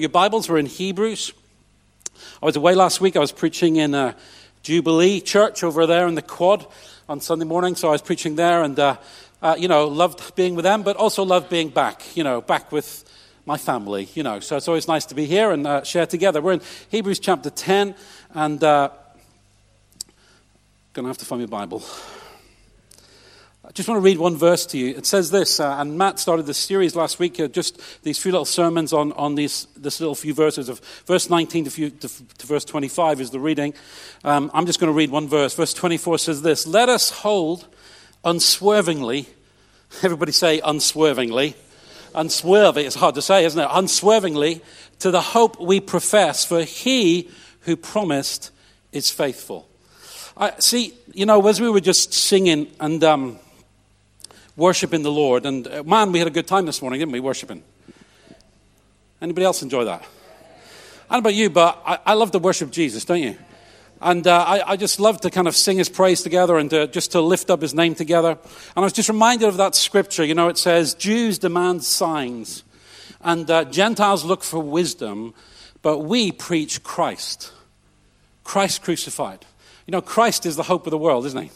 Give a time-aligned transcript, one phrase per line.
[0.00, 0.48] Your Bibles?
[0.48, 1.34] We're in Hebrews.
[2.42, 3.14] I was away last week.
[3.14, 4.16] I was preaching in a
[4.62, 6.66] Jubilee church over there in the quad
[7.10, 7.74] on Sunday morning.
[7.74, 8.96] So I was preaching there and, uh,
[9.42, 12.72] uh, you know, loved being with them, but also loved being back, you know, back
[12.72, 13.04] with
[13.44, 14.40] my family, you know.
[14.40, 16.40] So it's always nice to be here and uh, share together.
[16.40, 17.94] We're in Hebrews chapter 10
[18.32, 18.88] and uh,
[20.94, 21.82] going to have to find my Bible.
[23.64, 24.88] I just want to read one verse to you.
[24.96, 28.32] It says this, uh, and Matt started this series last week, uh, just these few
[28.32, 32.08] little sermons on, on these this little few verses of verse 19 to, few, to,
[32.08, 33.72] to verse 25 is the reading.
[34.24, 35.54] Um, I'm just going to read one verse.
[35.54, 37.68] Verse 24 says this Let us hold
[38.24, 39.28] unswervingly,
[40.02, 41.54] everybody say unswervingly,
[42.16, 43.68] unswerving, it's hard to say, isn't it?
[43.70, 44.60] Unswervingly
[44.98, 48.50] to the hope we profess, for he who promised
[48.90, 49.68] is faithful.
[50.36, 53.04] I, see, you know, as we were just singing and.
[53.04, 53.38] Um,
[54.56, 55.46] worshiping the Lord.
[55.46, 57.62] And uh, man, we had a good time this morning, didn't we, worshiping?
[59.20, 60.02] Anybody else enjoy that?
[61.08, 63.36] I don't know about you, but I, I love to worship Jesus, don't you?
[64.00, 66.88] And uh, I, I, just love to kind of sing his praise together and to,
[66.88, 68.30] just to lift up his name together.
[68.30, 68.38] And
[68.76, 70.24] I was just reminded of that scripture.
[70.24, 72.64] You know, it says, Jews demand signs,
[73.20, 75.34] and uh, Gentiles look for wisdom,
[75.82, 77.52] but we preach Christ.
[78.42, 79.46] Christ crucified.
[79.86, 81.50] You know, Christ is the hope of the world, isn't he?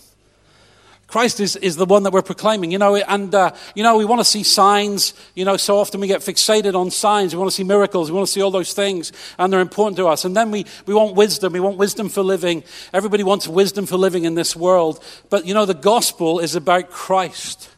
[1.07, 4.05] Christ is, is the one that we're proclaiming, you know, and, uh, you know, we
[4.05, 7.33] want to see signs, you know, so often we get fixated on signs.
[7.33, 8.11] We want to see miracles.
[8.11, 10.25] We want to see all those things, and they're important to us.
[10.25, 11.53] And then we, we want wisdom.
[11.53, 12.65] We want wisdom for living.
[12.93, 15.03] Everybody wants wisdom for living in this world.
[15.31, 17.71] But, you know, the gospel is about Christ.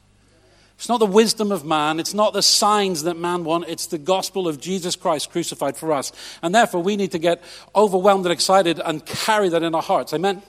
[0.76, 2.00] It's not the wisdom of man.
[2.00, 3.68] It's not the signs that man wants.
[3.68, 6.12] It's the gospel of Jesus Christ crucified for us.
[6.40, 7.42] And therefore, we need to get
[7.76, 10.14] overwhelmed and excited and carry that in our hearts.
[10.14, 10.42] Amen?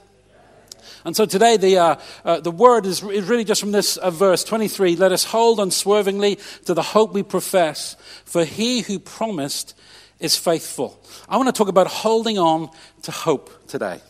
[1.05, 4.11] And so today, the, uh, uh, the word is, is, really just from this uh,
[4.11, 9.75] verse 23 Let us hold unswervingly to the hope we profess, for he who promised
[10.19, 11.01] is faithful.
[11.27, 12.69] I want to talk about holding on
[13.03, 14.01] to hope today.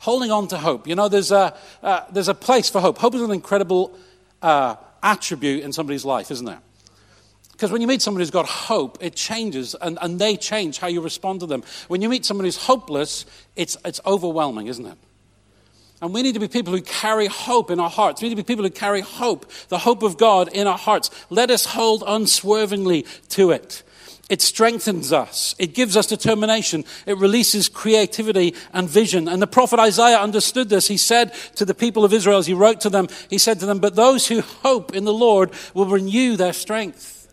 [0.00, 0.86] Holding on to hope.
[0.86, 2.98] You know, there's a, uh, there's a place for hope.
[2.98, 3.96] Hope is an incredible
[4.42, 6.60] uh, attribute in somebody's life, isn't there?
[7.52, 10.88] Because when you meet somebody who's got hope, it changes and, and they change how
[10.88, 11.62] you respond to them.
[11.86, 14.98] When you meet somebody who's hopeless, it's, it's overwhelming, isn't it?
[16.02, 18.20] And we need to be people who carry hope in our hearts.
[18.20, 21.10] We need to be people who carry hope, the hope of God in our hearts.
[21.30, 23.82] Let us hold unswervingly to it.
[24.30, 25.54] It strengthens us.
[25.58, 26.84] It gives us determination.
[27.06, 29.28] It releases creativity and vision.
[29.28, 30.88] And the prophet Isaiah understood this.
[30.88, 33.66] He said to the people of Israel, as he wrote to them, he said to
[33.66, 37.32] them, But those who hope in the Lord will renew their strength.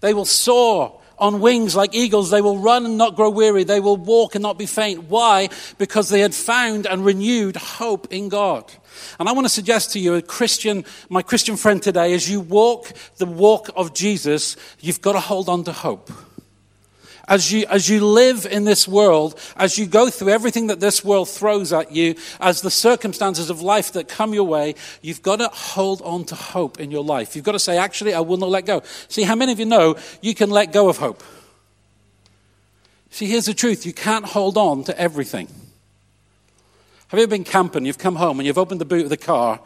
[0.00, 2.30] They will soar on wings like eagles.
[2.30, 3.64] They will run and not grow weary.
[3.64, 5.04] They will walk and not be faint.
[5.04, 5.48] Why?
[5.78, 8.70] Because they had found and renewed hope in God.
[9.18, 12.40] And I want to suggest to you, a Christian, my Christian friend today, as you
[12.40, 16.10] walk the walk of Jesus, you've got to hold on to hope.
[17.28, 21.04] As you, as you live in this world, as you go through everything that this
[21.04, 25.36] world throws at you, as the circumstances of life that come your way, you've got
[25.36, 27.34] to hold on to hope in your life.
[27.34, 28.82] You've got to say, actually, I will not let go.
[29.08, 31.22] See, how many of you know you can let go of hope?
[33.10, 35.48] See, here's the truth you can't hold on to everything.
[37.08, 37.86] Have you ever been camping?
[37.86, 39.60] You've come home and you've opened the boot of the car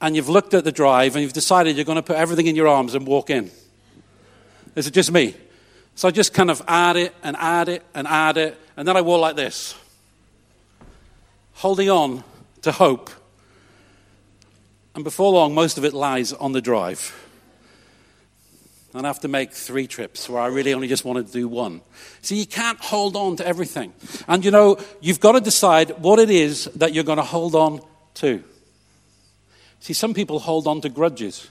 [0.00, 2.54] and you've looked at the drive and you've decided you're going to put everything in
[2.54, 3.50] your arms and walk in.
[4.76, 5.34] Is it just me?
[5.94, 8.96] So I just kind of add it and add it and add it, and then
[8.96, 9.74] I walk like this,
[11.52, 12.24] holding on
[12.62, 13.10] to hope.
[14.94, 17.14] And before long, most of it lies on the drive.
[18.92, 21.46] And I have to make three trips where I really only just wanted to do
[21.46, 21.80] one.
[22.22, 23.92] See, you can't hold on to everything.
[24.26, 27.54] And you know, you've got to decide what it is that you're going to hold
[27.54, 27.80] on
[28.14, 28.42] to.
[29.78, 31.48] See, some people hold on to grudges,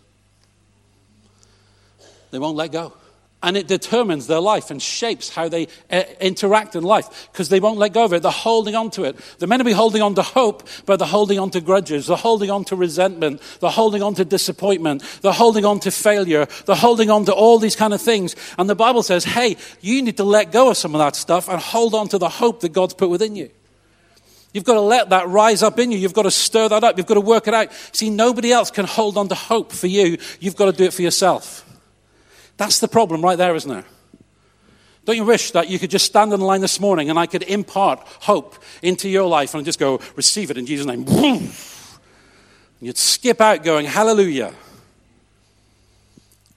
[2.31, 2.93] they won't let go.
[3.41, 7.61] And it determines their life and shapes how they uh, interact in life because they
[7.61, 8.21] won't let go of it.
[8.21, 9.17] They're holding on to it.
[9.37, 12.07] They're meant to be holding on to hope, but they're holding on to grudges.
[12.07, 13.41] They're holding on to resentment.
[13.61, 15.03] They're holding on to disappointment.
[15.21, 16.47] They're holding on to failure.
[16.65, 18.35] They're holding on to all these kind of things.
[18.57, 21.47] And the Bible says, hey, you need to let go of some of that stuff
[21.47, 23.49] and hold on to the hope that God's put within you.
[24.51, 25.97] You've got to let that rise up in you.
[25.97, 26.97] You've got to stir that up.
[26.97, 27.71] You've got to work it out.
[27.93, 30.17] See, nobody else can hold on to hope for you.
[30.39, 31.68] You've got to do it for yourself.
[32.59, 33.85] That's the problem right there, isn't it?
[35.05, 37.25] Don't you wish that you could just stand in the line this morning and I
[37.25, 41.07] could impart hope into your life and just go, receive it in Jesus' name?
[41.07, 41.53] And
[42.81, 44.53] you'd skip out going, hallelujah.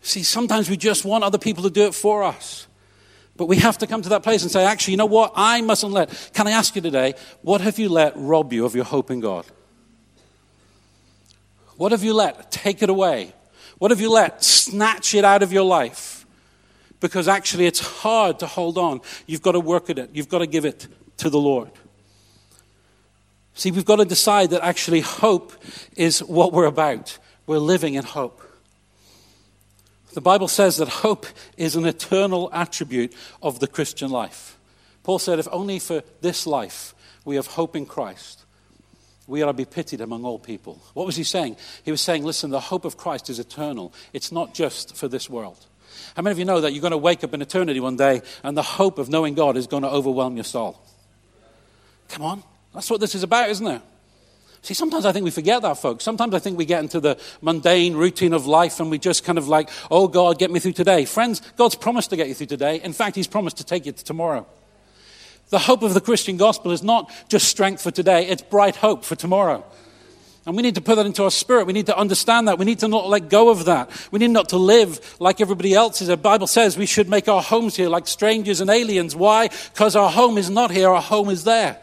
[0.02, 2.66] See, sometimes we just want other people to do it for us.
[3.36, 5.32] But we have to come to that place and say, actually, you know what?
[5.36, 6.30] I mustn't let.
[6.34, 9.20] Can I ask you today, what have you let rob you of your hope in
[9.20, 9.46] God?
[11.76, 13.34] What have you let take it away?
[13.82, 16.22] What have you let snatch it out of your life?
[17.02, 19.00] because actually it's hard to hold on.
[19.26, 20.86] You've got to work at it, you've got to give it
[21.18, 21.68] to the Lord.
[23.54, 25.52] See, we've got to decide that actually hope
[25.96, 27.18] is what we're about.
[27.46, 28.40] We're living in hope.
[30.14, 31.26] The Bible says that hope
[31.56, 33.12] is an eternal attribute
[33.42, 34.56] of the Christian life.
[35.02, 36.94] Paul said, if only for this life
[37.24, 38.41] we have hope in Christ,
[39.26, 40.80] we are to be pitied among all people.
[40.94, 41.56] What was he saying?
[41.84, 43.92] He was saying, listen, the hope of Christ is eternal.
[44.12, 45.64] It's not just for this world.
[46.16, 48.22] How many of you know that you're going to wake up in eternity one day
[48.42, 50.80] and the hope of knowing God is going to overwhelm your soul?
[52.08, 52.42] Come on.
[52.74, 53.82] That's what this is about, isn't it?
[54.62, 56.04] See, sometimes I think we forget that, folks.
[56.04, 59.36] Sometimes I think we get into the mundane routine of life and we just kind
[59.36, 61.04] of like, oh, God, get me through today.
[61.04, 62.80] Friends, God's promised to get you through today.
[62.80, 64.46] In fact, He's promised to take you to tomorrow.
[65.52, 69.04] The hope of the Christian gospel is not just strength for today, it's bright hope
[69.04, 69.62] for tomorrow.
[70.46, 71.66] And we need to put that into our spirit.
[71.66, 72.58] We need to understand that.
[72.58, 73.90] We need to not let go of that.
[74.10, 76.08] We need not to live like everybody else is.
[76.08, 79.14] The Bible says we should make our homes here like strangers and aliens.
[79.14, 79.48] Why?
[79.74, 81.78] Because our home is not here, our home is there.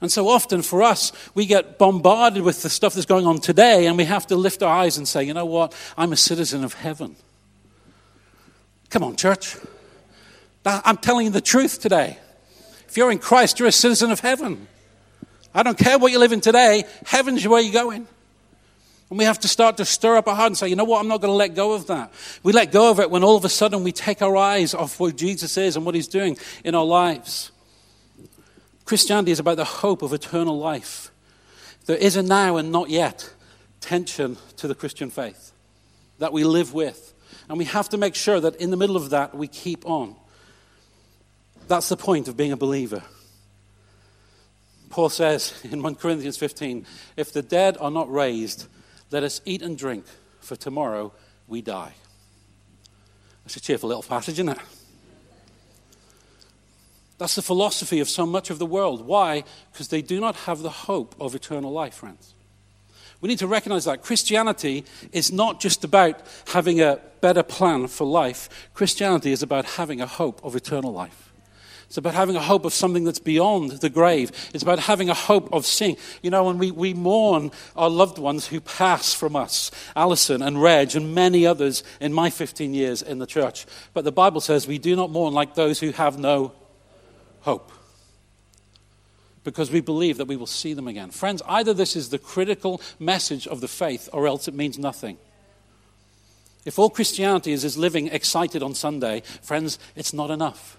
[0.00, 3.86] And so often for us, we get bombarded with the stuff that's going on today,
[3.86, 5.74] and we have to lift our eyes and say, you know what?
[5.94, 7.16] I'm a citizen of heaven.
[8.88, 9.58] Come on, church.
[10.64, 12.16] I'm telling you the truth today.
[12.90, 14.66] If you're in Christ, you're a citizen of heaven.
[15.54, 18.08] I don't care what you live in today, heaven's where you're going.
[19.10, 20.98] And we have to start to stir up our heart and say, you know what,
[20.98, 22.12] I'm not going to let go of that.
[22.42, 24.98] We let go of it when all of a sudden we take our eyes off
[24.98, 27.52] what Jesus is and what he's doing in our lives.
[28.84, 31.12] Christianity is about the hope of eternal life.
[31.86, 33.32] There is a now and not yet
[33.80, 35.52] tension to the Christian faith
[36.18, 37.14] that we live with.
[37.48, 40.16] And we have to make sure that in the middle of that, we keep on.
[41.70, 43.04] That's the point of being a believer.
[44.88, 46.84] Paul says in 1 Corinthians 15
[47.16, 48.66] if the dead are not raised,
[49.12, 50.04] let us eat and drink,
[50.40, 51.12] for tomorrow
[51.46, 51.92] we die.
[53.44, 54.58] That's a cheerful little passage, isn't it?
[57.18, 59.06] That's the philosophy of so much of the world.
[59.06, 59.44] Why?
[59.72, 62.34] Because they do not have the hope of eternal life, friends.
[63.20, 68.08] We need to recognize that Christianity is not just about having a better plan for
[68.08, 71.29] life, Christianity is about having a hope of eternal life.
[71.90, 74.30] It's about having a hope of something that's beyond the grave.
[74.54, 75.96] It's about having a hope of seeing.
[76.22, 80.62] You know, when we, we mourn our loved ones who pass from us, Alison and
[80.62, 83.66] Reg and many others in my 15 years in the church.
[83.92, 86.52] But the Bible says we do not mourn like those who have no
[87.40, 87.72] hope.
[89.42, 91.10] Because we believe that we will see them again.
[91.10, 95.18] Friends, either this is the critical message of the faith or else it means nothing.
[96.64, 100.76] If all Christianity is, is living excited on Sunday, friends, it's not enough.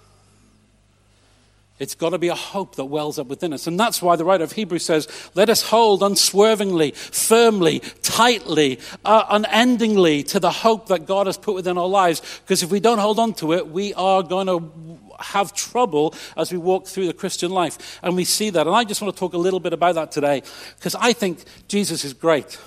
[1.81, 3.65] It's got to be a hope that wells up within us.
[3.65, 9.25] And that's why the writer of Hebrews says, let us hold unswervingly, firmly, tightly, uh,
[9.29, 12.21] unendingly to the hope that God has put within our lives.
[12.45, 14.71] Because if we don't hold on to it, we are going to
[15.19, 17.99] have trouble as we walk through the Christian life.
[18.03, 18.67] And we see that.
[18.67, 20.43] And I just want to talk a little bit about that today
[20.77, 22.59] because I think Jesus is great.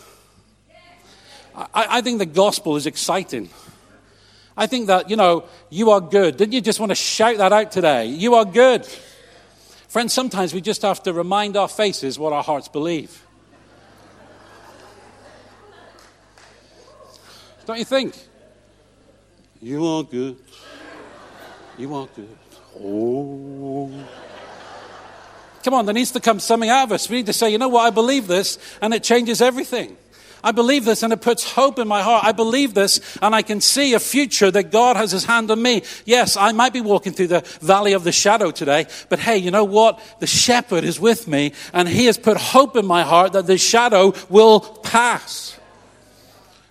[1.54, 3.48] I, I think the gospel is exciting.
[4.56, 6.36] I think that, you know, you are good.
[6.36, 8.06] Didn't you just want to shout that out today?
[8.06, 8.86] You are good.
[9.88, 13.24] Friends, sometimes we just have to remind our faces what our hearts believe.
[17.66, 18.16] Don't you think?
[19.60, 20.36] You are good.
[21.78, 22.36] You are good.
[22.78, 23.90] Oh.
[25.62, 27.08] Come on, there needs to come something out of us.
[27.08, 29.96] We need to say, you know what, I believe this, and it changes everything.
[30.44, 32.24] I believe this and it puts hope in my heart.
[32.24, 35.60] I believe this and I can see a future that God has his hand on
[35.60, 35.82] me.
[36.04, 39.50] Yes, I might be walking through the valley of the shadow today, but hey, you
[39.50, 39.98] know what?
[40.20, 43.56] The shepherd is with me and he has put hope in my heart that the
[43.56, 45.58] shadow will pass.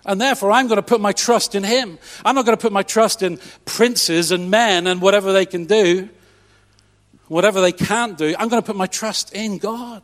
[0.06, 1.98] And therefore, I'm going to put my trust in him.
[2.24, 5.64] I'm not going to put my trust in princes and men and whatever they can
[5.64, 6.08] do,
[7.26, 8.36] whatever they can't do.
[8.38, 10.02] I'm going to put my trust in God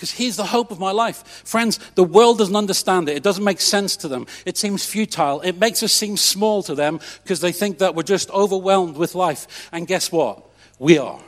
[0.00, 1.42] because He's the hope of my life.
[1.44, 3.16] Friends, the world doesn't understand it.
[3.18, 4.26] It doesn't make sense to them.
[4.46, 5.42] It seems futile.
[5.42, 9.14] It makes us seem small to them because they think that we're just overwhelmed with
[9.14, 9.68] life.
[9.72, 10.42] And guess what?
[10.78, 11.20] We are.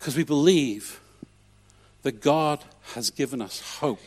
[0.00, 0.98] Because we believe
[2.02, 2.58] that God
[2.94, 4.00] has given us hope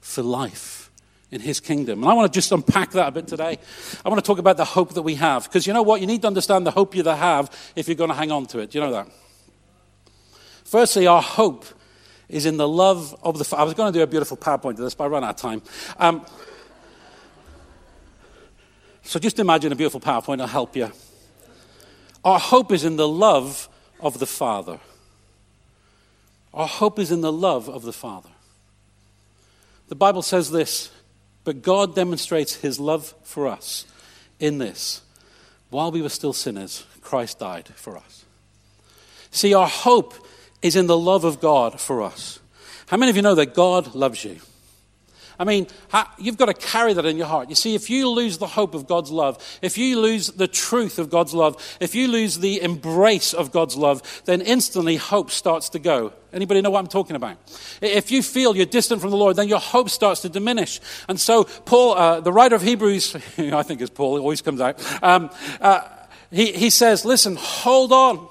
[0.00, 0.90] for life
[1.30, 2.02] in his kingdom.
[2.02, 3.58] And I want to just unpack that a bit today.
[4.06, 5.44] I want to talk about the hope that we have.
[5.44, 6.00] Because you know what?
[6.00, 8.60] You need to understand the hope you have if you're going to hang on to
[8.60, 8.70] it.
[8.70, 9.08] Do you know that?
[10.72, 11.66] Firstly, our hope
[12.30, 13.56] is in the love of the.
[13.58, 15.36] I was going to do a beautiful PowerPoint to this, but I ran out of
[15.36, 15.60] time.
[15.98, 16.24] Um,
[19.02, 20.90] so just imagine a beautiful PowerPoint, I'll help you.
[22.24, 23.68] Our hope is in the love
[24.00, 24.80] of the Father.
[26.54, 28.30] Our hope is in the love of the Father.
[29.88, 30.90] The Bible says this
[31.44, 33.84] But God demonstrates his love for us
[34.40, 35.02] in this.
[35.68, 38.24] While we were still sinners, Christ died for us.
[39.30, 40.14] See, our hope
[40.62, 42.38] is in the love of God for us.
[42.86, 44.38] How many of you know that God loves you?
[45.38, 45.66] I mean,
[46.18, 47.48] you've got to carry that in your heart.
[47.48, 51.00] You see, if you lose the hope of God's love, if you lose the truth
[51.00, 55.70] of God's love, if you lose the embrace of God's love, then instantly hope starts
[55.70, 56.12] to go.
[56.32, 57.38] Anybody know what I'm talking about?
[57.80, 60.80] If you feel you're distant from the Lord, then your hope starts to diminish.
[61.08, 64.60] And so, Paul, uh, the writer of Hebrews, I think it's Paul, it always comes
[64.60, 65.88] out, um, uh,
[66.30, 68.28] he, he says, listen, hold on.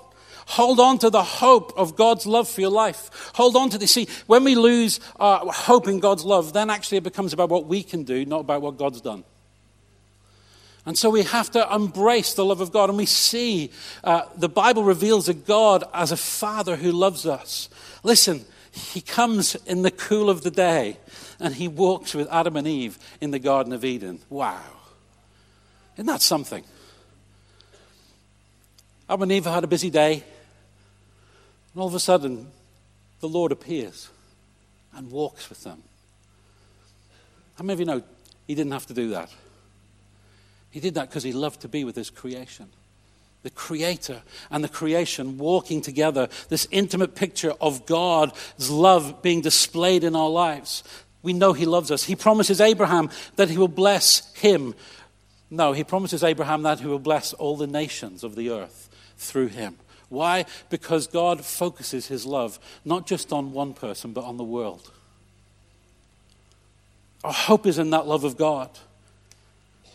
[0.51, 3.31] Hold on to the hope of God's love for your life.
[3.35, 3.93] Hold on to this.
[3.93, 7.67] See, when we lose our hope in God's love, then actually it becomes about what
[7.67, 9.23] we can do, not about what God's done.
[10.85, 12.89] And so we have to embrace the love of God.
[12.89, 13.71] And we see
[14.03, 17.69] uh, the Bible reveals a God as a father who loves us.
[18.03, 18.43] Listen,
[18.73, 20.97] he comes in the cool of the day
[21.39, 24.19] and he walks with Adam and Eve in the Garden of Eden.
[24.29, 24.59] Wow.
[25.95, 26.65] Isn't that something?
[29.07, 30.25] Adam and Eve had a busy day.
[31.73, 32.51] And all of a sudden,
[33.19, 34.09] the Lord appears
[34.95, 35.81] and walks with them.
[37.55, 38.03] How many of you know
[38.47, 39.31] he didn't have to do that?
[40.71, 42.67] He did that because he loved to be with his creation.
[43.43, 50.03] The creator and the creation walking together, this intimate picture of God's love being displayed
[50.03, 50.83] in our lives.
[51.23, 52.03] We know he loves us.
[52.03, 54.75] He promises Abraham that he will bless him.
[55.49, 59.47] No, he promises Abraham that he will bless all the nations of the earth through
[59.47, 59.77] him.
[60.11, 60.45] Why?
[60.69, 64.91] Because God focuses his love not just on one person, but on the world.
[67.23, 68.69] Our hope is in that love of God.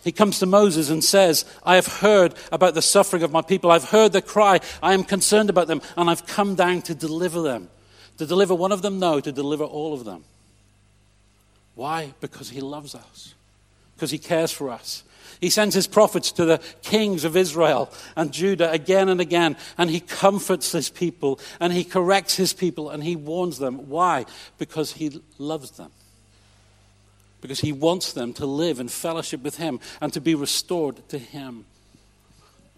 [0.02, 3.70] He comes to Moses and says, I have heard about the suffering of my people.
[3.70, 4.61] I've heard their cry.
[4.82, 7.68] I am concerned about them, and I've come down to deliver them.
[8.16, 8.99] To deliver one of them?
[8.99, 10.25] No, to deliver all of them.
[11.75, 12.14] Why?
[12.20, 13.35] Because he loves us,
[13.96, 15.02] because he cares for us.
[15.40, 19.90] He sends his prophets to the kings of Israel and Judah again and again, and
[19.90, 23.88] he comforts his people, and he corrects his people, and he warns them.
[23.88, 24.24] Why?
[24.58, 25.90] Because he loves them.
[27.40, 31.18] Because he wants them to live in fellowship with him and to be restored to
[31.18, 31.66] him.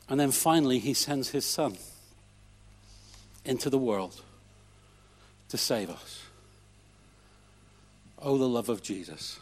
[0.08, 1.76] And then finally, he sends his son
[3.44, 4.20] into the world
[5.48, 6.22] to save us.
[8.20, 9.38] Oh, the love of Jesus.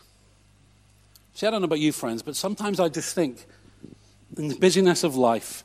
[1.37, 3.45] See, I don't know about you, friends, but sometimes I just think
[4.39, 5.65] in the busyness of life,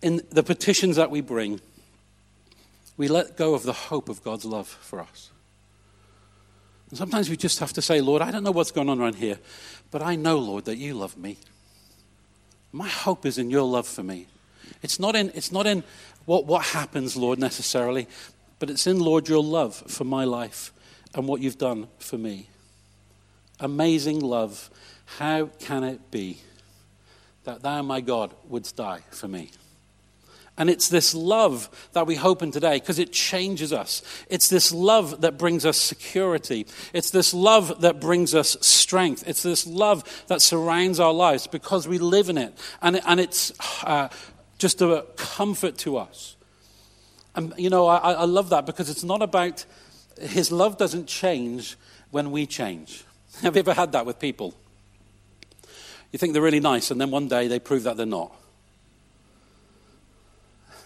[0.00, 1.60] in the petitions that we bring,
[2.96, 5.30] we let go of the hope of God's love for us.
[6.88, 9.16] And sometimes we just have to say, Lord, I don't know what's going on around
[9.16, 9.38] here,
[9.90, 11.36] but I know, Lord, that you love me.
[12.72, 14.28] My hope is in your love for me.
[14.82, 15.84] It's not in, it's not in
[16.24, 18.08] what, what happens, Lord, necessarily,
[18.58, 20.72] but it's in, Lord, your love for my life
[21.14, 22.48] and what you've done for me.
[23.60, 24.70] Amazing love
[25.18, 26.38] how can it be
[27.44, 29.50] that thou, my God, wouldst die for me?
[30.58, 34.02] And it's this love that we hope in today because it changes us.
[34.28, 36.66] It's this love that brings us security.
[36.92, 39.24] It's this love that brings us strength.
[39.26, 42.56] It's this love that surrounds our lives because we live in it.
[42.82, 43.52] And, and it's
[43.84, 44.08] uh,
[44.58, 46.36] just a comfort to us.
[47.34, 49.64] And, you know, I, I love that because it's not about,
[50.20, 51.78] his love doesn't change
[52.10, 53.04] when we change.
[53.40, 54.54] Have you ever had that with people?
[56.12, 58.36] You think they're really nice, and then one day they prove that they're not.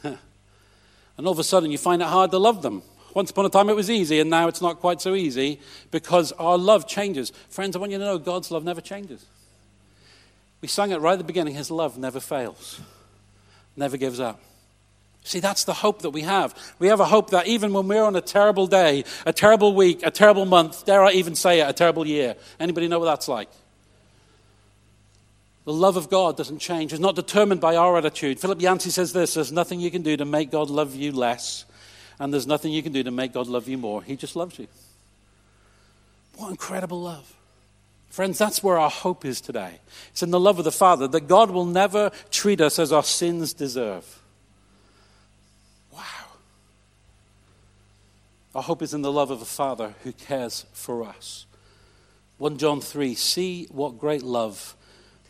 [0.04, 0.16] and
[1.18, 2.83] all of a sudden you find it hard to love them.
[3.12, 5.59] Once upon a time it was easy, and now it's not quite so easy
[5.90, 7.33] because our love changes.
[7.49, 9.26] Friends, I want you to know God's love never changes.
[10.61, 12.80] We sang it right at the beginning His love never fails,
[13.76, 14.40] never gives up.
[15.25, 16.54] See, that's the hope that we have.
[16.78, 20.06] We have a hope that even when we're on a terrible day, a terrible week,
[20.06, 22.37] a terrible month, dare I even say it, a terrible year.
[22.61, 23.49] Anybody know what that's like?
[25.66, 26.92] The love of God doesn't change.
[26.92, 28.38] It's not determined by our attitude.
[28.38, 31.64] Philip Yancey says this there's nothing you can do to make God love you less,
[32.20, 34.00] and there's nothing you can do to make God love you more.
[34.00, 34.68] He just loves you.
[36.37, 37.35] What incredible love.
[38.11, 39.80] Friends, that's where our hope is today.
[40.11, 43.02] It's in the love of the Father that God will never treat us as our
[43.02, 44.23] sins deserve.
[45.92, 46.00] Wow.
[48.54, 51.44] Our hope is in the love of a Father who cares for us.
[52.38, 54.76] 1 John 3 See what great love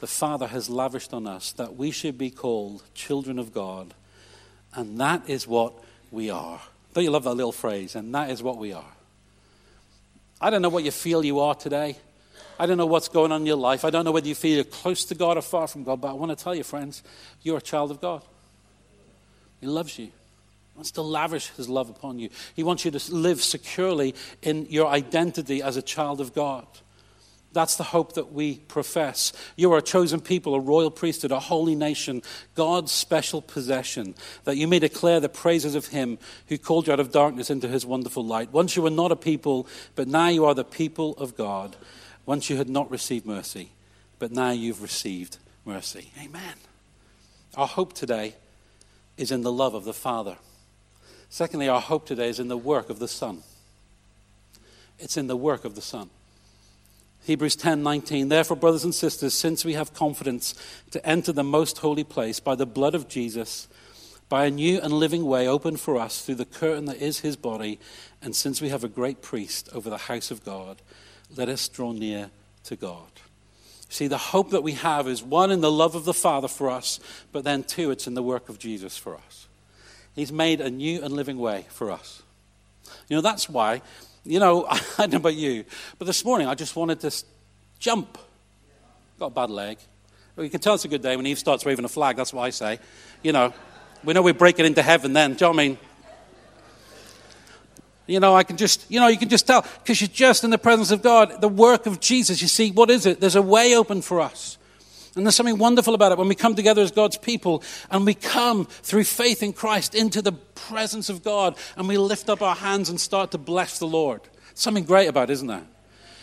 [0.01, 3.95] the Father has lavished on us that we should be called children of God.
[4.75, 5.73] And that is what
[6.11, 6.61] we are.
[6.93, 7.95] Don't you love that little phrase?
[7.95, 8.93] And that is what we are.
[10.41, 11.97] I don't know what you feel you are today.
[12.59, 13.85] I don't know what's going on in your life.
[13.85, 16.01] I don't know whether you feel you're close to God or far from God.
[16.01, 17.03] But I want to tell you, friends,
[17.43, 18.23] you're a child of God.
[19.61, 20.07] He loves you.
[20.07, 20.13] He
[20.75, 22.29] wants to lavish his love upon you.
[22.55, 26.67] He wants you to live securely in your identity as a child of God.
[27.57, 29.33] That's the hope that we profess.
[29.57, 32.21] You are a chosen people, a royal priesthood, a holy nation,
[32.55, 37.01] God's special possession, that you may declare the praises of him who called you out
[37.01, 38.53] of darkness into his wonderful light.
[38.53, 41.77] Once you were not a people, but now you are the people of God.
[42.27, 43.71] Once you had not received mercy,
[44.19, 46.11] but now you've received mercy.
[46.23, 46.57] Amen.
[47.57, 48.35] Our hope today
[49.17, 50.37] is in the love of the Father.
[51.31, 53.45] Secondly, our hope today is in the work of the Son.
[54.99, 56.11] It's in the work of the Son.
[57.27, 60.55] Hebrews 10:19 Therefore brothers and sisters since we have confidence
[60.93, 63.67] to enter the most holy place by the blood of Jesus
[64.29, 67.35] by a new and living way opened for us through the curtain that is his
[67.35, 67.81] body
[68.23, 70.81] and since we have a great priest over the house of God
[71.37, 72.31] let us draw near
[72.63, 73.11] to God.
[73.89, 76.71] See the hope that we have is one in the love of the Father for
[76.71, 77.01] us
[77.33, 79.49] but then two it's in the work of Jesus for us.
[80.15, 82.23] He's made a new and living way for us.
[83.09, 83.83] You know that's why
[84.27, 85.65] you know, I don't know about you,
[85.99, 87.25] but this morning I just wanted to
[87.79, 88.19] jump.
[89.19, 89.79] Got a bad leg.
[90.39, 92.17] You can tell it's a good day when Eve starts waving a flag.
[92.17, 92.79] That's what I say.
[93.23, 93.55] You know,
[94.05, 95.33] we know we're breaking into heaven then.
[95.33, 95.79] Do you know what I mean?
[98.07, 100.51] You know, I can just, you know, you can just tell because you're just in
[100.51, 101.41] the presence of God.
[101.41, 103.21] The work of Jesus, you see, what is it?
[103.21, 104.59] There's a way open for us.
[105.17, 108.13] And there's something wonderful about it when we come together as God's people and we
[108.13, 112.55] come through faith in Christ into the presence of God and we lift up our
[112.55, 114.21] hands and start to bless the Lord.
[114.55, 115.65] Something great about it, isn't there?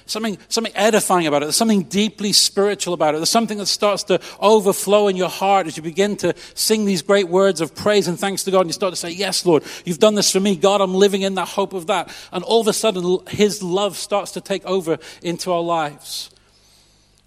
[0.06, 1.46] Something, something edifying about it.
[1.46, 3.18] There's something deeply spiritual about it.
[3.18, 7.02] There's something that starts to overflow in your heart as you begin to sing these
[7.02, 8.62] great words of praise and thanks to God.
[8.62, 10.58] And you start to say, Yes, Lord, you've done this for me.
[10.58, 12.14] God, I'm living in that hope of that.
[12.34, 16.33] And all of a sudden, His love starts to take over into our lives.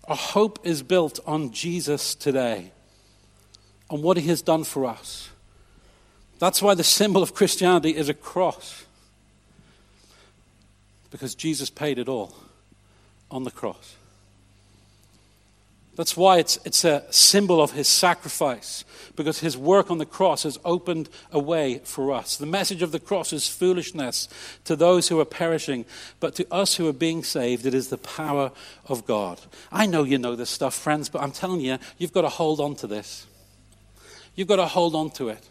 [0.08, 2.70] Our hope is built on Jesus today,
[3.90, 5.30] on what he has done for us.
[6.38, 8.84] That's why the symbol of Christianity is a cross.
[11.10, 12.36] Because Jesus paid it all
[13.30, 13.96] on the cross.
[15.96, 18.84] That's why it's, it's a symbol of his sacrifice,
[19.16, 22.36] because his work on the cross has opened a way for us.
[22.36, 24.28] The message of the cross is foolishness
[24.64, 25.86] to those who are perishing,
[26.21, 28.52] but to us who are being saved, it is the power
[28.84, 29.40] of God.
[29.73, 32.60] I know you know this stuff, friends, but I'm telling you, you've got to hold
[32.60, 33.26] on to this.
[34.34, 35.49] You've got to hold on to it.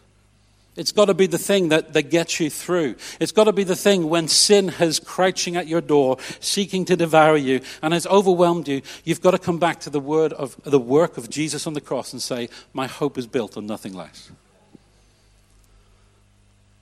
[0.75, 2.95] It's got to be the thing that, that gets you through.
[3.19, 6.97] It's got to be the thing when sin has crouching at your door, seeking to
[6.97, 8.81] devour you, and has overwhelmed you.
[9.05, 11.81] You've got to come back to the word of the work of Jesus on the
[11.81, 14.29] cross and say, My hope is built on nothing less.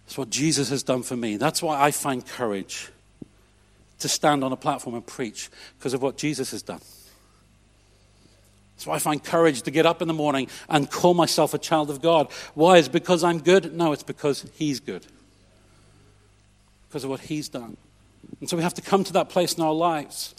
[0.05, 1.37] That's what Jesus has done for me.
[1.37, 2.89] That's why I find courage
[3.99, 6.81] to stand on a platform and preach, because of what Jesus has done.
[8.83, 11.89] So I find courage to get up in the morning and call myself a child
[11.89, 12.29] of God.
[12.53, 12.79] Why?
[12.79, 13.73] Is because I'm good?
[13.73, 15.05] No, it's because He's good.
[16.89, 17.77] Because of what He's done.
[18.41, 20.35] And so we have to come to that place in our lives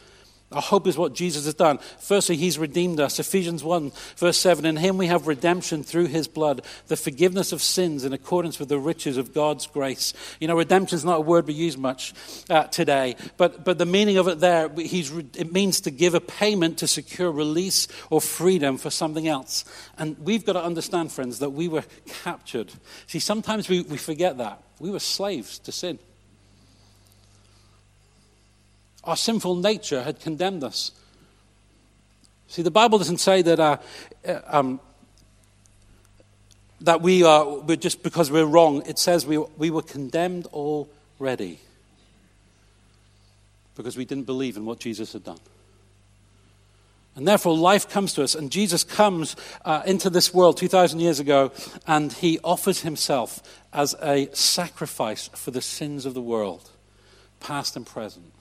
[0.54, 1.78] our hope is what Jesus has done.
[1.98, 3.18] Firstly, he's redeemed us.
[3.18, 7.60] Ephesians 1, verse 7 In him we have redemption through his blood, the forgiveness of
[7.60, 10.12] sins in accordance with the riches of God's grace.
[10.40, 12.14] You know, redemption is not a word we use much
[12.48, 16.20] uh, today, but, but the meaning of it there, he's, it means to give a
[16.20, 19.64] payment to secure release or freedom for something else.
[19.98, 21.84] And we've got to understand, friends, that we were
[22.22, 22.72] captured.
[23.06, 24.62] See, sometimes we, we forget that.
[24.80, 25.98] We were slaves to sin.
[29.04, 30.92] Our sinful nature had condemned us.
[32.48, 33.78] See, the Bible doesn't say that, uh,
[34.26, 34.80] uh, um,
[36.80, 38.82] that we are we're just because we're wrong.
[38.86, 41.60] It says we, we were condemned already
[43.76, 45.40] because we didn't believe in what Jesus had done.
[47.16, 51.20] And therefore, life comes to us, and Jesus comes uh, into this world 2,000 years
[51.20, 51.52] ago,
[51.86, 53.40] and he offers himself
[53.72, 56.70] as a sacrifice for the sins of the world,
[57.38, 58.33] past and present.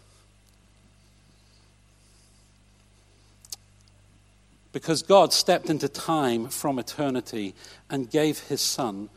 [4.73, 7.55] Because God stepped into time from eternity
[7.89, 9.09] and gave his son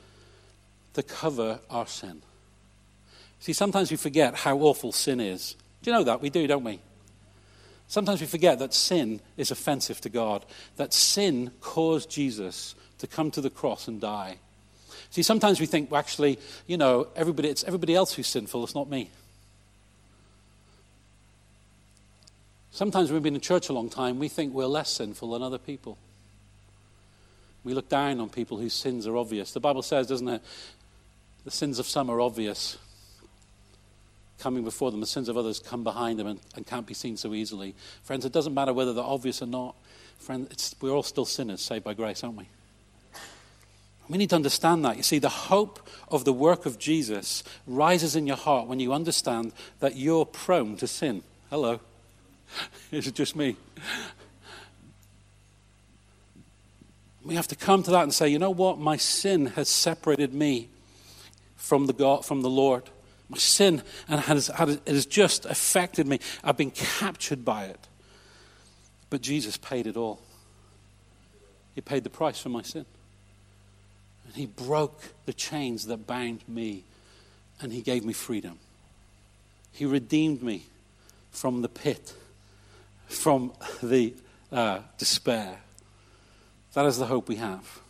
[0.92, 2.22] to cover our sin.
[3.40, 5.56] See, sometimes we forget how awful sin is.
[5.82, 6.20] Do you know that?
[6.20, 6.78] We do, don't we?
[7.88, 10.44] Sometimes we forget that sin is offensive to God,
[10.76, 14.38] that sin caused Jesus to come to the cross and die.
[15.10, 18.74] See, sometimes we think, well, actually, you know, everybody, it's everybody else who's sinful, it's
[18.74, 19.10] not me.
[22.76, 25.42] Sometimes when we've been in church a long time, we think we're less sinful than
[25.42, 25.96] other people.
[27.64, 29.52] We look down on people whose sins are obvious.
[29.52, 30.42] The Bible says, doesn't it?
[31.46, 32.76] The sins of some are obvious,
[34.38, 35.00] coming before them.
[35.00, 37.74] The sins of others come behind them and, and can't be seen so easily.
[38.02, 39.74] Friends, it doesn't matter whether they're obvious or not.
[40.18, 42.46] Friends, we're all still sinners, saved by grace, aren't we?
[44.10, 44.98] We need to understand that.
[44.98, 48.92] You see, the hope of the work of Jesus rises in your heart when you
[48.92, 51.22] understand that you're prone to sin.
[51.48, 51.80] Hello.
[52.90, 53.56] Is it just me?
[57.24, 58.78] We have to come to that and say, you know what?
[58.78, 60.68] My sin has separated me
[61.56, 62.84] from the God, from the Lord.
[63.28, 66.20] My sin and has, has just affected me.
[66.44, 67.88] I've been captured by it.
[69.10, 70.20] But Jesus paid it all.
[71.74, 72.86] He paid the price for my sin.
[74.24, 76.84] And he broke the chains that bound me,
[77.60, 78.58] and he gave me freedom.
[79.72, 80.64] He redeemed me
[81.30, 82.14] from the pit,
[83.06, 84.14] from the
[84.52, 85.58] uh, despair.
[86.74, 87.80] That is the hope we have.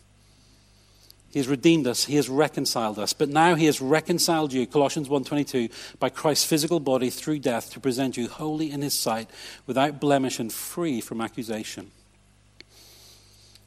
[1.29, 5.09] He has redeemed us, he has reconciled us, but now he has reconciled you, Colossians
[5.09, 9.29] 1:22, by Christ's physical body through death to present you holy in his sight,
[9.65, 11.91] without blemish and free from accusation.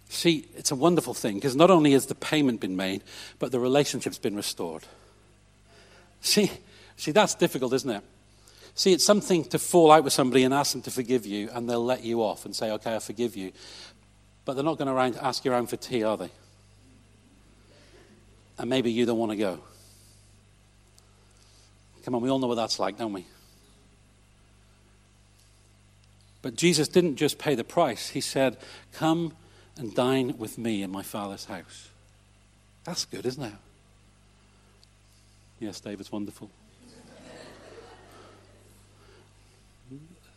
[0.08, 3.04] See, it's a wonderful thing because not only has the payment been made,
[3.38, 4.84] but the relationship's been restored.
[6.20, 6.50] See,
[6.96, 8.02] see that's difficult, isn't it?
[8.74, 11.68] See, it's something to fall out with somebody and ask them to forgive you, and
[11.68, 13.52] they'll let you off and say, "Okay, I forgive you,"
[14.44, 16.30] but they're not going to ask you around for tea, are they?
[18.60, 19.58] and maybe you don't want to go.
[22.04, 23.26] Come on, we all know what that's like, don't we?
[26.42, 28.58] But Jesus didn't just pay the price, He said,
[28.92, 29.32] Come
[29.78, 31.88] and dine with me in my Father's house.
[32.84, 33.52] That's good, isn't it?
[35.58, 36.50] Yes, Dave, it's wonderful.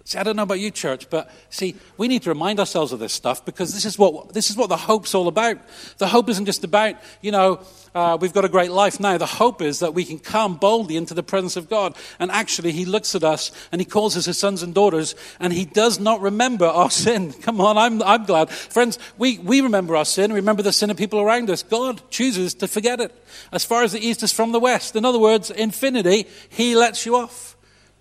[0.06, 3.00] See, I don't know about you, church, but see, we need to remind ourselves of
[3.00, 5.58] this stuff because this is what, this is what the hope's all about.
[5.98, 7.62] The hope isn't just about, you know,
[7.96, 9.18] uh, we've got a great life now.
[9.18, 11.96] The hope is that we can come boldly into the presence of God.
[12.20, 15.54] And actually, He looks at us and He calls us His sons and daughters, and
[15.54, 17.32] He does not remember our sin.
[17.32, 18.50] Come on, I'm, I'm glad.
[18.50, 21.64] Friends, we, we remember our sin, remember the sin of people around us.
[21.64, 23.16] God chooses to forget it.
[23.54, 24.98] As far as the east is from the west.
[24.98, 27.53] In other words, infinity, He lets you off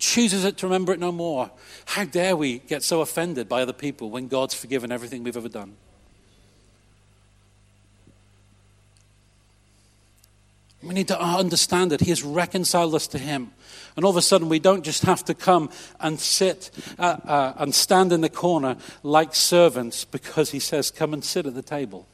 [0.03, 1.49] chooses it to remember it no more.
[1.85, 5.49] How dare we get so offended by other people when God's forgiven everything we've ever
[5.49, 5.77] done?
[10.83, 13.53] We need to understand that He has reconciled us to Him.
[13.95, 17.53] And all of a sudden, we don't just have to come and sit uh, uh,
[17.59, 21.62] and stand in the corner like servants because He says, Come and sit at the
[21.62, 22.09] table.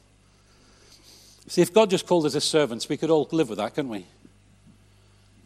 [1.47, 3.89] See, if God just called us His servants, we could all live with that, couldn't
[3.89, 4.05] we?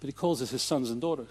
[0.02, 1.30] But He calls us His sons and daughters.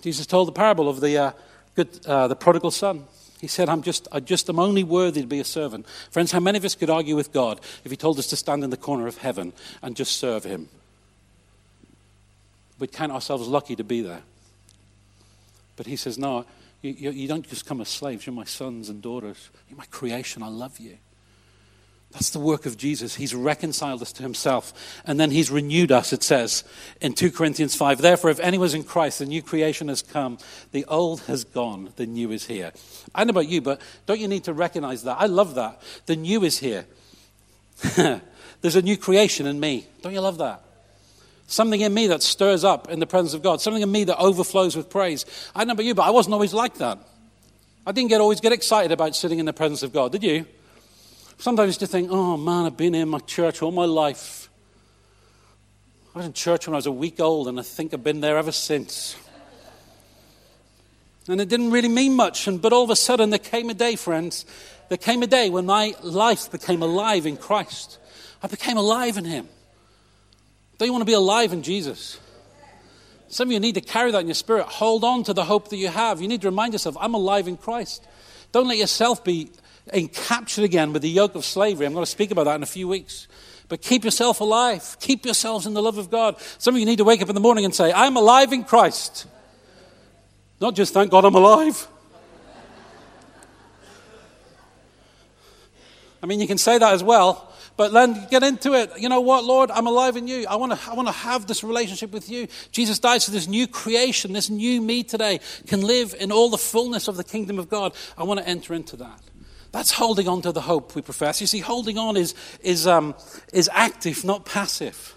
[0.00, 1.32] Jesus told the parable of the, uh,
[1.74, 3.04] good, uh, the prodigal son.
[3.40, 5.86] He said, I'm just, I just am only worthy to be a servant.
[6.10, 8.64] Friends, how many of us could argue with God if He told us to stand
[8.64, 10.68] in the corner of heaven and just serve Him?
[12.78, 14.22] We'd count ourselves lucky to be there.
[15.76, 16.46] But He says, No,
[16.80, 18.26] you, you, you don't just come as slaves.
[18.26, 19.50] You're my sons and daughters.
[19.68, 20.42] You're my creation.
[20.42, 20.98] I love you.
[22.14, 23.16] That's the work of Jesus.
[23.16, 24.72] He's reconciled us to himself.
[25.04, 26.62] And then he's renewed us, it says
[27.00, 28.00] in 2 Corinthians 5.
[28.00, 30.38] Therefore, if anyone's in Christ, the new creation has come.
[30.70, 31.92] The old has gone.
[31.96, 32.72] The new is here.
[33.12, 35.16] I don't know about you, but don't you need to recognize that?
[35.20, 35.82] I love that.
[36.06, 36.86] The new is here.
[37.96, 39.84] There's a new creation in me.
[40.00, 40.62] Don't you love that?
[41.48, 43.60] Something in me that stirs up in the presence of God.
[43.60, 45.26] Something in me that overflows with praise.
[45.52, 46.98] I don't know about you, but I wasn't always like that.
[47.84, 50.12] I didn't get, always get excited about sitting in the presence of God.
[50.12, 50.46] Did you?
[51.38, 54.48] Sometimes you think, oh man, I've been in my church all my life.
[56.14, 58.20] I was in church when I was a week old, and I think I've been
[58.20, 59.16] there ever since.
[61.26, 62.46] And it didn't really mean much.
[62.46, 64.44] And, but all of a sudden, there came a day, friends,
[64.88, 67.98] there came a day when my life became alive in Christ.
[68.42, 69.48] I became alive in Him.
[70.78, 72.20] Don't you want to be alive in Jesus?
[73.28, 74.66] Some of you need to carry that in your spirit.
[74.66, 76.20] Hold on to the hope that you have.
[76.20, 78.06] You need to remind yourself, I'm alive in Christ.
[78.52, 79.50] Don't let yourself be
[80.12, 81.86] captured again with the yoke of slavery.
[81.86, 83.28] I'm going to speak about that in a few weeks.
[83.68, 84.96] But keep yourself alive.
[85.00, 86.36] Keep yourselves in the love of God.
[86.58, 88.64] Some of you need to wake up in the morning and say, I'm alive in
[88.64, 89.26] Christ.
[90.60, 91.88] Not just, thank God I'm alive.
[96.22, 98.90] I mean, you can say that as well, but then get into it.
[98.98, 99.70] You know what, Lord?
[99.70, 100.46] I'm alive in you.
[100.48, 102.48] I want to I want to have this relationship with you.
[102.72, 106.56] Jesus died so this new creation, this new me today can live in all the
[106.56, 107.92] fullness of the kingdom of God.
[108.16, 109.20] I want to enter into that.
[109.74, 111.40] That's holding on to the hope we profess.
[111.40, 113.12] You see, holding on is, is, um,
[113.52, 115.16] is active, not passive.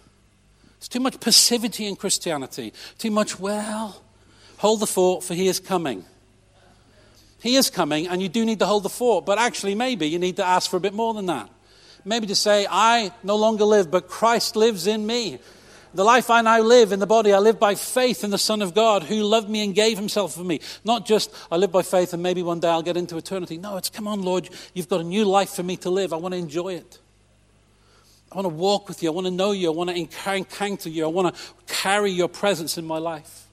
[0.77, 2.73] It's too much passivity in Christianity.
[2.97, 4.01] Too much, well,
[4.57, 6.05] hold the fort, for he is coming.
[7.39, 10.17] He is coming, and you do need to hold the fort, but actually, maybe you
[10.17, 11.51] need to ask for a bit more than that.
[12.03, 15.37] Maybe to say, I no longer live, but Christ lives in me.
[15.93, 18.61] The life I now live in the body, I live by faith in the Son
[18.61, 20.59] of God who loved me and gave himself for me.
[20.83, 23.57] Not just, I live by faith and maybe one day I'll get into eternity.
[23.57, 26.13] No, it's, come on, Lord, you've got a new life for me to live.
[26.13, 26.99] I want to enjoy it.
[28.31, 29.09] I want to walk with you.
[29.09, 29.71] I want to know you.
[29.71, 31.05] I want to encounter you.
[31.05, 33.47] I want to carry your presence in my life.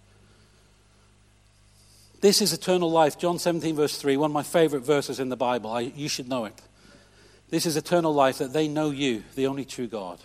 [2.20, 3.18] This is eternal life.
[3.18, 5.70] John 17, verse 3, one of my favorite verses in the Bible.
[5.70, 6.60] I, you should know it.
[7.50, 10.18] This is eternal life that they know you, the only true God,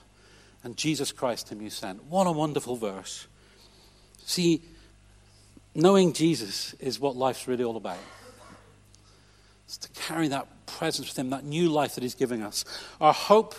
[0.64, 2.04] and Jesus Christ, whom you sent.
[2.06, 3.28] What a wonderful verse.
[4.26, 4.62] See,
[5.74, 7.98] knowing Jesus is what life's really all about.
[9.66, 12.66] It's to carry that presence with Him, that new life that He's giving us.
[13.00, 13.56] Our hope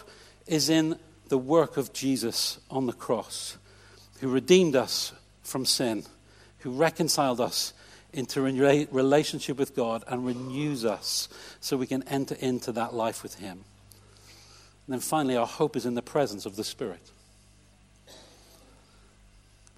[0.47, 3.57] is in the work of Jesus on the cross,
[4.21, 6.05] who redeemed us from sin,
[6.59, 7.73] who reconciled us
[8.13, 11.29] into a relationship with God and renews us
[11.61, 13.65] so we can enter into that life with Him.
[14.91, 17.13] And then finally, our hope is in the presence of the Spirit.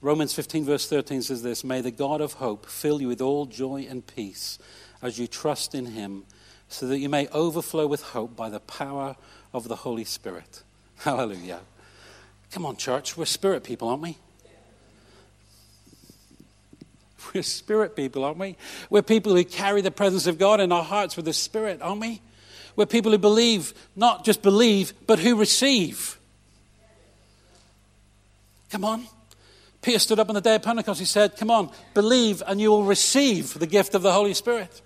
[0.00, 3.44] Romans 15, verse 13 says this May the God of hope fill you with all
[3.44, 4.58] joy and peace
[5.02, 6.24] as you trust in Him,
[6.70, 9.16] so that you may overflow with hope by the power
[9.52, 10.62] of the Holy Spirit.
[11.00, 11.60] Hallelujah.
[12.50, 13.14] Come on, church.
[13.14, 14.16] We're spirit people, aren't we?
[17.34, 18.56] We're spirit people, aren't we?
[18.88, 22.00] We're people who carry the presence of God in our hearts with the Spirit, aren't
[22.00, 22.22] we?
[22.76, 26.18] We're people who believe, not just believe, but who receive.
[28.70, 29.06] Come on.
[29.82, 31.00] Peter stood up on the day of Pentecost.
[31.00, 34.80] He said, Come on, believe and you will receive the gift of the Holy Spirit.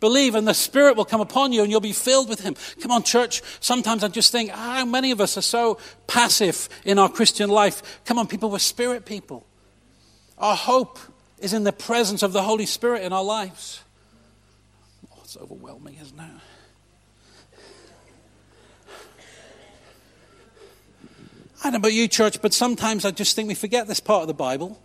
[0.00, 2.56] Believe and the Spirit will come upon you and you'll be filled with Him.
[2.80, 3.42] Come on, church.
[3.60, 7.50] Sometimes I just think, ah, how many of us are so passive in our Christian
[7.50, 8.00] life?
[8.06, 9.46] Come on, people, we're spirit people.
[10.38, 10.98] Our hope
[11.38, 13.82] is in the presence of the Holy Spirit in our lives.
[15.12, 16.30] Oh, it's overwhelming, isn't it?
[21.60, 24.22] I don't know about you, church, but sometimes I just think we forget this part
[24.22, 24.80] of the Bible.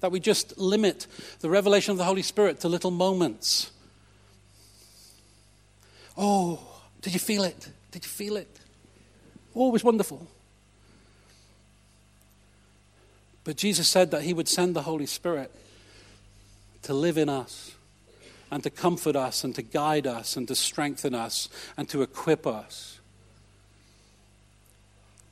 [0.00, 1.08] That we just limit
[1.40, 3.72] the revelation of the Holy Spirit to little moments.
[6.16, 6.60] Oh,
[7.02, 7.68] did you feel it?
[7.90, 8.60] Did you feel it?
[9.56, 10.28] Oh, it was wonderful.
[13.42, 15.50] But Jesus said that He would send the Holy Spirit
[16.82, 17.72] to live in us
[18.50, 22.46] and to comfort us and to guide us and to strengthen us and to equip
[22.46, 23.00] us.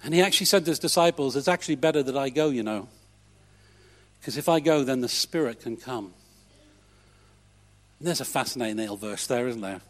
[0.05, 2.88] And he actually said to his disciples, It's actually better that I go, you know.
[4.21, 6.12] Because if I go, then the Spirit can come.
[7.99, 9.81] And there's a fascinating little verse there, isn't there?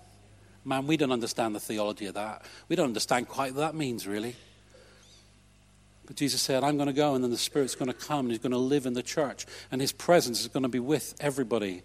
[0.64, 2.42] Man, we don't understand the theology of that.
[2.68, 4.36] We don't understand quite what that means, really.
[6.06, 8.30] But Jesus said, I'm going to go, and then the Spirit's going to come, and
[8.30, 11.14] He's going to live in the church, and His presence is going to be with
[11.20, 11.82] everybody.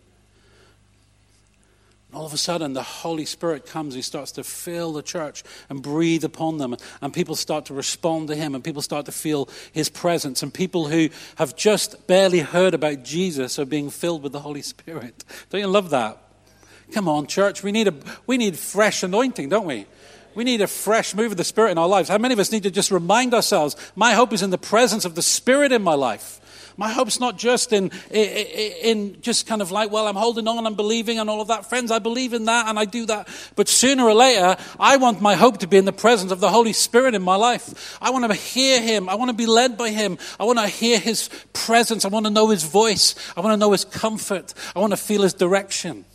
[2.13, 3.93] All of a sudden, the Holy Spirit comes.
[3.93, 6.75] He starts to fill the church and breathe upon them.
[7.01, 10.41] And people start to respond to Him, and people start to feel His presence.
[10.41, 14.61] And people who have just barely heard about Jesus are being filled with the Holy
[14.61, 15.25] Spirit.
[15.49, 16.17] Don't you love that?
[16.93, 17.61] Come on, church.
[17.61, 17.93] We need, a,
[18.25, 19.85] we need fresh anointing, don't we?
[20.35, 22.07] We need a fresh move of the Spirit in our lives.
[22.07, 25.03] How many of us need to just remind ourselves my hope is in the presence
[25.03, 26.36] of the Spirit in my life?
[26.79, 30.75] My hope's not just in, in just kind of like, well, I'm holding on, I'm
[30.75, 31.67] believing, and all of that.
[31.67, 33.27] Friends, I believe in that and I do that.
[33.55, 36.49] But sooner or later, I want my hope to be in the presence of the
[36.49, 37.97] Holy Spirit in my life.
[37.99, 39.09] I want to hear Him.
[39.09, 40.19] I want to be led by Him.
[40.39, 42.05] I want to hear His presence.
[42.05, 43.15] I want to know His voice.
[43.35, 44.53] I want to know His comfort.
[44.75, 46.05] I want to feel His direction.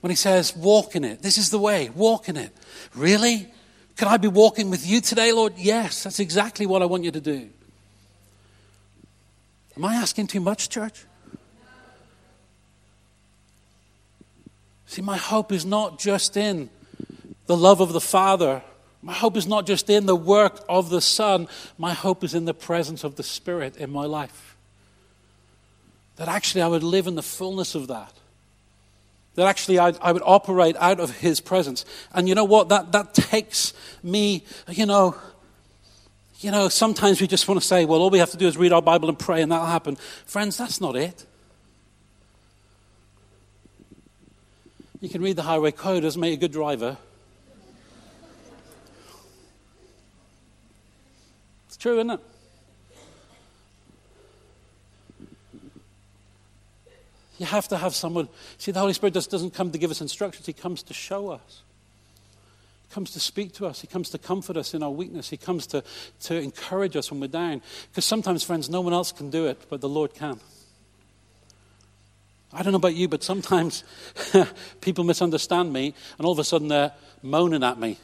[0.00, 2.56] When He says, walk in it, this is the way, walk in it.
[2.94, 3.52] Really?
[3.96, 5.54] Can I be walking with you today, Lord?
[5.56, 7.50] Yes, that's exactly what I want you to do.
[9.76, 11.04] Am I asking too much, church?
[14.86, 16.70] See, my hope is not just in
[17.46, 18.62] the love of the Father.
[19.02, 21.48] My hope is not just in the work of the Son.
[21.76, 24.56] My hope is in the presence of the Spirit in my life.
[26.16, 28.12] That actually I would live in the fullness of that.
[29.34, 31.84] That actually I, I would operate out of His presence.
[32.14, 32.70] And you know what?
[32.70, 35.14] That, that takes me, you know,
[36.40, 38.56] you know, sometimes we just want to say, well, all we have to do is
[38.56, 39.96] read our Bible and pray and that'll happen.
[40.26, 41.24] Friends, that's not it.
[45.00, 46.96] You can read the highway code, doesn't make you a good driver.
[51.68, 52.20] It's true, isn't it?
[57.38, 58.28] You have to have someone.
[58.56, 61.30] See, the Holy Spirit just doesn't come to give us instructions, He comes to show
[61.30, 61.62] us
[62.90, 63.80] comes to speak to us.
[63.80, 65.28] He comes to comfort us in our weakness.
[65.28, 65.82] He comes to,
[66.20, 67.62] to encourage us when we're down.
[67.90, 70.40] Because sometimes, friends, no one else can do it, but the Lord can.
[72.52, 73.84] I don't know about you, but sometimes
[74.80, 77.98] people misunderstand me, and all of a sudden they're moaning at me.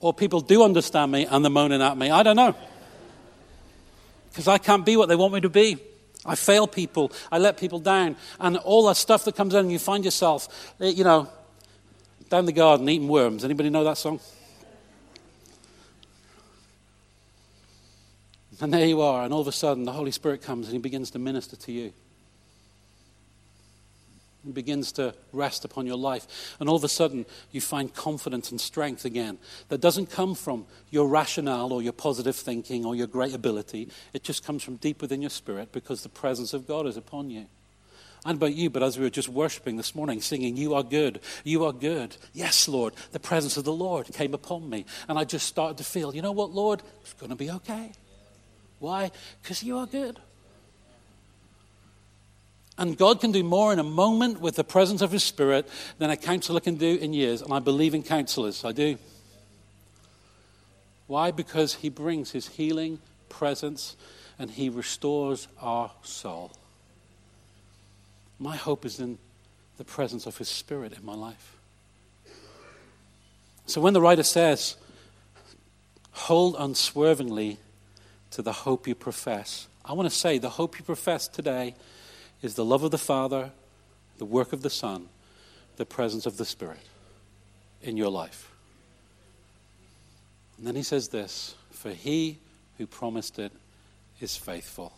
[0.00, 2.10] Or people do understand me and they're moaning at me.
[2.10, 2.54] I don't know.
[4.30, 5.76] Because I can't be what they want me to be.
[6.24, 7.12] I fail people.
[7.32, 8.16] I let people down.
[8.38, 11.28] And all that stuff that comes in, and you find yourself, eh, you know,
[12.28, 13.44] down the garden eating worms.
[13.44, 14.20] Anybody know that song?
[18.60, 20.78] And there you are, and all of a sudden the Holy Spirit comes and he
[20.78, 21.92] begins to minister to you.
[24.44, 26.56] He begins to rest upon your life.
[26.60, 30.66] And all of a sudden, you find confidence and strength again that doesn't come from
[30.90, 33.90] your rationale or your positive thinking or your great ability.
[34.14, 37.30] It just comes from deep within your spirit because the presence of God is upon
[37.30, 37.46] you.
[38.24, 41.20] And about you, but as we were just worshiping this morning, singing, You are good,
[41.42, 42.16] you are good.
[42.34, 44.84] Yes, Lord, the presence of the Lord came upon me.
[45.08, 46.82] And I just started to feel, you know what, Lord?
[47.00, 47.92] It's going to be okay.
[48.78, 49.10] Why?
[49.42, 50.18] Because you are good.
[52.80, 56.08] And God can do more in a moment with the presence of His Spirit than
[56.08, 57.42] a counselor can do in years.
[57.42, 58.64] And I believe in counselors.
[58.64, 58.96] I do.
[61.06, 61.30] Why?
[61.30, 63.98] Because He brings His healing presence
[64.38, 66.52] and He restores our soul.
[68.38, 69.18] My hope is in
[69.76, 71.58] the presence of His Spirit in my life.
[73.66, 74.76] So when the writer says,
[76.12, 77.58] hold unswervingly
[78.30, 81.74] to the hope you profess, I want to say the hope you profess today
[82.42, 83.50] is the love of the Father,
[84.18, 85.08] the work of the Son,
[85.76, 86.80] the presence of the Spirit
[87.82, 88.50] in your life.
[90.58, 92.38] And then he says this For he
[92.78, 93.52] who promised it
[94.20, 94.92] is faithful.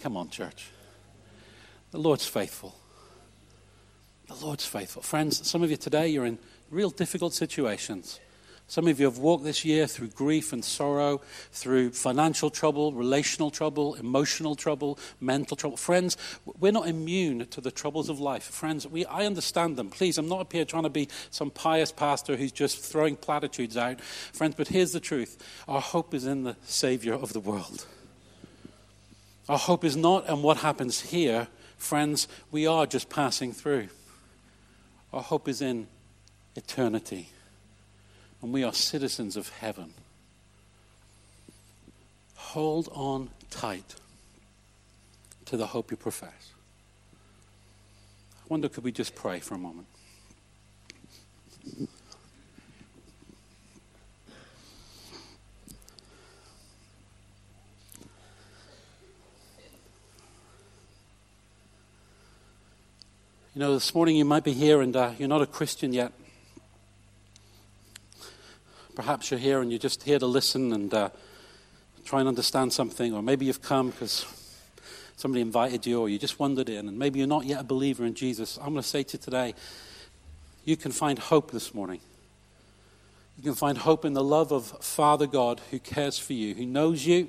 [0.00, 0.68] Come on, church.
[1.92, 2.74] The Lord's faithful.
[4.26, 5.02] The Lord's faithful.
[5.02, 6.38] Friends, some of you today, you're in
[6.70, 8.18] real difficult situations.
[8.72, 13.50] Some of you have walked this year through grief and sorrow, through financial trouble, relational
[13.50, 15.76] trouble, emotional trouble, mental trouble.
[15.76, 16.16] Friends,
[16.58, 18.44] we're not immune to the troubles of life.
[18.44, 19.90] Friends, we, I understand them.
[19.90, 23.76] Please, I'm not up here trying to be some pious pastor who's just throwing platitudes
[23.76, 24.00] out.
[24.00, 25.36] Friends, but here's the truth
[25.68, 27.84] our hope is in the Savior of the world.
[29.50, 31.48] Our hope is not in what happens here.
[31.76, 33.88] Friends, we are just passing through.
[35.12, 35.88] Our hope is in
[36.56, 37.28] eternity
[38.42, 39.94] and we are citizens of heaven.
[42.34, 43.94] Hold on tight
[45.46, 46.50] to the hope you profess.
[48.36, 49.86] I wonder, could we just pray for a moment?
[63.54, 66.12] You know, this morning you might be here and uh, you're not a Christian yet.
[69.02, 71.10] Perhaps you're here and you're just here to listen and uh,
[72.04, 74.24] try and understand something, or maybe you've come because
[75.16, 78.04] somebody invited you or you just wandered in, and maybe you're not yet a believer
[78.04, 78.58] in Jesus.
[78.58, 79.54] I'm going to say to you today,
[80.64, 81.98] you can find hope this morning.
[83.38, 86.64] You can find hope in the love of Father God who cares for you, who
[86.64, 87.28] knows you,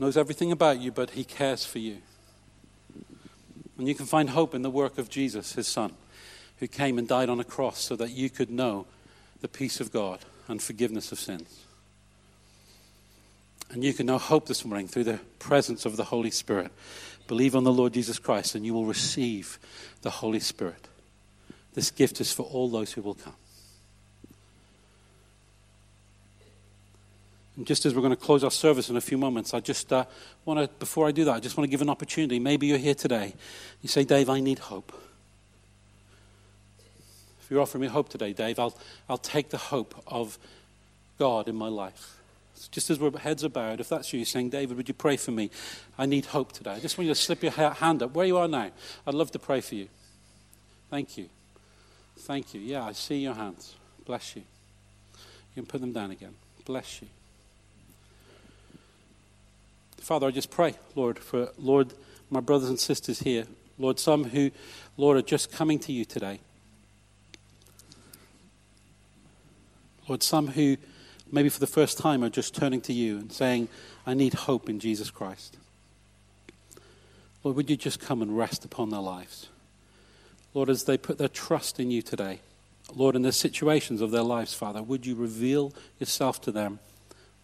[0.00, 1.98] knows everything about you, but he cares for you.
[3.78, 5.92] And you can find hope in the work of Jesus, his Son,
[6.58, 8.86] who came and died on a cross so that you could know
[9.40, 11.64] the peace of God and forgiveness of sins.
[13.70, 16.70] And you can now hope this morning through the presence of the Holy Spirit.
[17.26, 19.58] Believe on the Lord Jesus Christ and you will receive
[20.02, 20.88] the Holy Spirit.
[21.74, 23.34] This gift is for all those who will come.
[27.56, 29.92] And just as we're going to close our service in a few moments, I just
[29.92, 30.04] uh,
[30.44, 32.38] want to, before I do that, I just want to give an opportunity.
[32.38, 33.34] Maybe you're here today.
[33.82, 34.92] You say, Dave, I need hope.
[37.46, 38.76] If you're offering me hope today, Dave, I'll,
[39.08, 40.36] I'll take the hope of
[41.16, 42.16] God in my life.
[42.72, 45.30] Just as our heads are bowed, if that's you saying, David, would you pray for
[45.30, 45.52] me?
[45.96, 46.72] I need hope today.
[46.72, 48.72] I just want you to slip your hand up where you are now.
[49.06, 49.86] I'd love to pray for you.
[50.90, 51.28] Thank you.
[52.18, 52.60] Thank you.
[52.60, 53.76] Yeah, I see your hands.
[54.04, 54.42] Bless you.
[55.54, 56.34] You can put them down again.
[56.64, 57.06] Bless you.
[59.98, 61.94] Father, I just pray, Lord, for Lord,
[62.28, 63.46] my brothers and sisters here.
[63.78, 64.50] Lord, some who,
[64.96, 66.40] Lord, are just coming to you today.
[70.08, 70.76] Lord, some who
[71.30, 73.68] maybe for the first time are just turning to you and saying,
[74.06, 75.56] I need hope in Jesus Christ.
[77.42, 79.48] Lord, would you just come and rest upon their lives?
[80.54, 82.40] Lord, as they put their trust in you today,
[82.94, 86.78] Lord, in the situations of their lives, Father, would you reveal yourself to them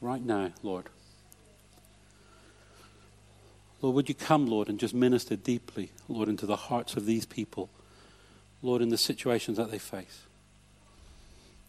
[0.00, 0.86] right now, Lord?
[3.80, 7.26] Lord, would you come, Lord, and just minister deeply, Lord, into the hearts of these
[7.26, 7.68] people,
[8.62, 10.22] Lord, in the situations that they face?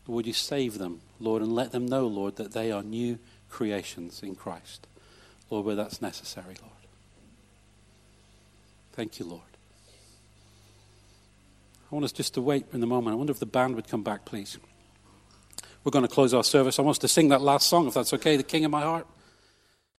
[0.07, 4.21] Would you save them, Lord, and let them know, Lord, that they are new creations
[4.21, 4.87] in Christ,
[5.49, 6.73] Lord, where that's necessary, Lord.
[8.93, 9.41] Thank you, Lord.
[11.91, 13.13] I want us just to wait in the moment.
[13.13, 14.57] I wonder if the band would come back, please.
[15.83, 16.79] We're going to close our service.
[16.79, 18.81] I want us to sing that last song, if that's okay, The King of My
[18.81, 19.07] Heart.